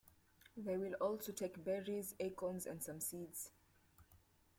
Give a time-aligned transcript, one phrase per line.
[0.57, 3.51] They will also take berries, acorns, and some seeds.